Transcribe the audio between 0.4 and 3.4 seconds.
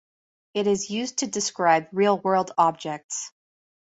It is used to describe real-world objects.